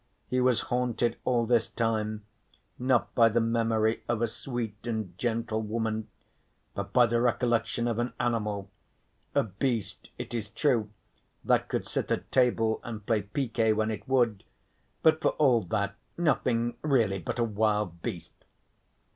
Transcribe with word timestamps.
He 0.27 0.41
was 0.41 0.61
haunted 0.61 1.17
all 1.25 1.45
this 1.45 1.69
time 1.69 2.25
not 2.79 3.13
by 3.13 3.29
the 3.29 3.39
memory 3.39 4.01
of 4.09 4.23
a 4.23 4.27
sweet 4.27 4.75
and 4.87 5.15
gentle 5.19 5.61
woman, 5.61 6.07
but 6.73 6.91
by 6.91 7.05
the 7.05 7.21
recollection 7.21 7.87
of 7.87 7.99
an 7.99 8.13
animal; 8.19 8.71
a 9.35 9.43
beast 9.43 10.09
it 10.17 10.33
is 10.33 10.49
true 10.49 10.89
that 11.45 11.67
could 11.69 11.85
sit 11.85 12.09
at 12.11 12.31
table 12.31 12.81
and 12.83 13.05
play 13.05 13.21
piquet 13.21 13.73
when 13.73 13.91
it 13.91 14.09
would, 14.09 14.43
but 15.03 15.21
for 15.21 15.33
all 15.33 15.61
that 15.65 15.93
nothing 16.17 16.77
really 16.81 17.19
but 17.19 17.37
a 17.37 17.43
wild 17.43 18.01
beast. 18.01 18.33